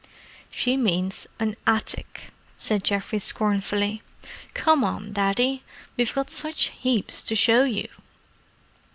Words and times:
"She 0.49 0.77
means 0.77 1.27
an 1.39 1.55
attic," 1.67 2.31
said 2.57 2.83
Geoffrey 2.83 3.19
scornfully. 3.19 4.01
"Come 4.55 4.83
on, 4.83 5.13
Daddy. 5.13 5.61
We've 5.95 6.15
got 6.15 6.31
such 6.31 6.69
heaps 6.81 7.21
to 7.21 7.35
show 7.35 7.65
you." 7.65 7.87